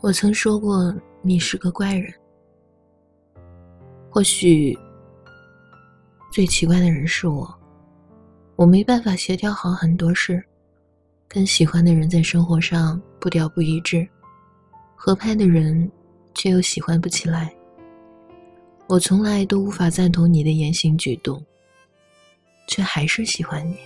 [0.00, 2.14] 我曾说过你是个怪人，
[4.08, 4.78] 或许
[6.30, 7.52] 最奇怪的人是我，
[8.54, 10.40] 我没办法协调好很多事，
[11.26, 14.08] 跟喜欢的人在生活上步调不一致，
[14.94, 15.90] 合拍的人
[16.32, 17.52] 却又喜欢不起来。
[18.86, 21.44] 我从来都无法赞同你的言行举动，
[22.68, 23.76] 却还是喜欢你。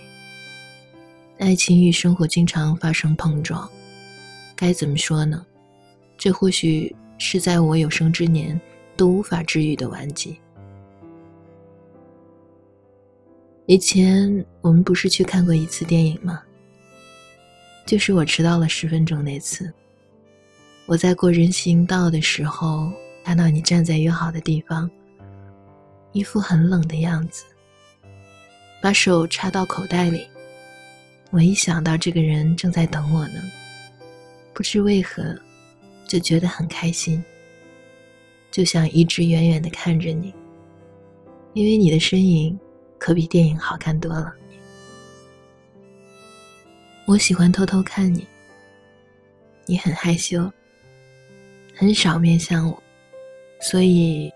[1.39, 3.67] 爱情与生活经常发生碰撞，
[4.55, 5.43] 该怎么说呢？
[6.23, 8.57] 这或许是在我有生之年
[8.95, 10.39] 都无法治愈的顽疾。
[13.65, 16.41] 以前我们不是去看过一次电影吗？
[17.85, 19.69] 就是我迟到了十分钟那次。
[20.85, 22.89] 我在过人行道的时候，
[23.25, 24.89] 看到你站在约好的地方，
[26.13, 27.43] 一副很冷的样子，
[28.81, 30.25] 把手插到口袋里。
[31.31, 33.41] 我一想到这个人正在等我呢，
[34.53, 35.37] 不知为何。
[36.13, 37.23] 就觉得很开心，
[38.51, 40.31] 就想一直远远的看着你，
[41.53, 42.55] 因为你的身影
[42.99, 44.31] 可比电影好看多了。
[47.07, 48.27] 我喜欢偷偷看你，
[49.65, 50.47] 你很害羞，
[51.73, 52.83] 很少面向我，
[53.59, 54.31] 所以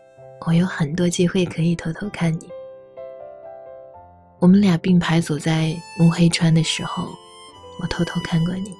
[0.48, 2.50] 我有很多机会可以偷偷看你。
[4.40, 7.08] 我们俩并排走在乌黑川的时候，
[7.80, 8.72] 我偷偷看过你；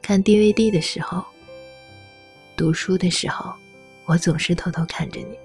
[0.00, 1.24] 看 DVD 的时候。
[2.58, 3.54] 读书的时候，
[4.04, 5.38] 我总是偷偷看着你，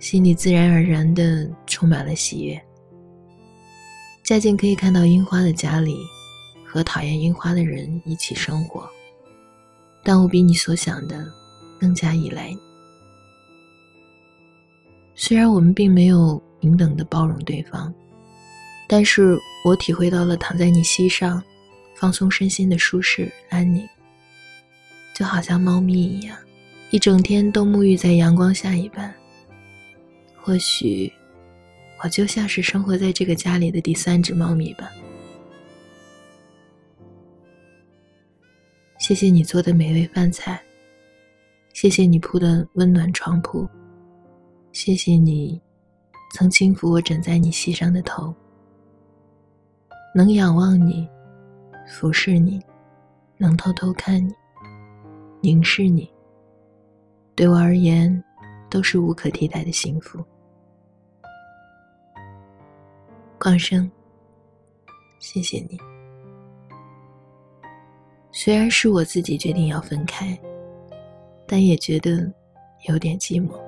[0.00, 2.60] 心里自然而然的充满了喜悦。
[4.24, 5.96] 嫁进可以看到樱花的家里，
[6.66, 8.90] 和讨厌樱花的人一起生活，
[10.02, 11.24] 但我比你所想的
[11.78, 12.58] 更加依赖你。
[15.14, 17.94] 虽然我们并没有平等的包容对方，
[18.88, 21.40] 但是我体会到了躺在你膝上，
[21.94, 23.88] 放松身心的舒适安宁。
[25.18, 26.38] 就好像猫咪一样，
[26.92, 29.12] 一整天都沐浴在阳光下一般。
[30.36, 31.12] 或许，
[32.04, 34.88] 我就像是生活在这个家里的第三只猫咪吧。
[39.00, 40.62] 谢谢你做的美味饭菜，
[41.72, 43.68] 谢谢你铺的温暖床铺，
[44.70, 45.60] 谢谢你
[46.32, 48.32] 曾轻抚我枕在你膝上的头。
[50.14, 51.08] 能仰望你，
[51.88, 52.62] 俯视你，
[53.36, 54.32] 能偷偷看你。
[55.40, 56.10] 凝视你，
[57.34, 58.22] 对我而言
[58.68, 60.22] 都是无可替代的幸福。
[63.38, 63.88] 广生，
[65.20, 65.78] 谢谢你。
[68.32, 70.38] 虽然是我自己决定要分开，
[71.46, 72.30] 但也觉得
[72.88, 73.58] 有点寂寞。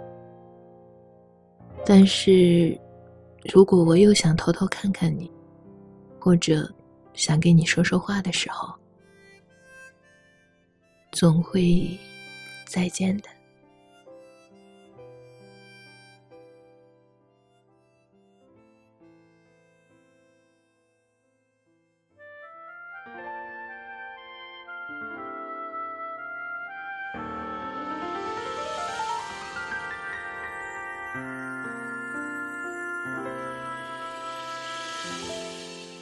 [1.87, 2.79] 但是，
[3.53, 5.31] 如果我又想偷偷看看你，
[6.19, 6.69] 或者
[7.15, 8.75] 想跟你说说话的时候，
[11.13, 11.99] 总会
[12.67, 13.29] 再见的。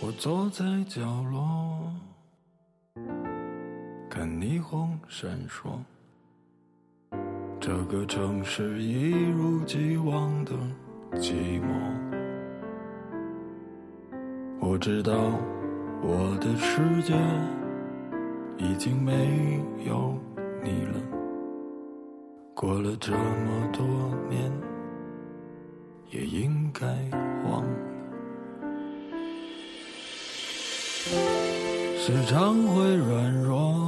[0.00, 1.77] 我坐在角落。
[4.18, 5.78] 看霓虹闪烁，
[7.60, 10.50] 这个城市一如既往的
[11.12, 11.68] 寂寞。
[14.58, 15.12] 我知道
[16.02, 17.14] 我的世界
[18.56, 20.18] 已经没有
[20.64, 21.00] 你了，
[22.54, 23.86] 过了这么多
[24.28, 24.50] 年，
[26.10, 26.88] 也应该
[27.48, 27.70] 忘了。
[31.96, 33.87] 时常会软弱。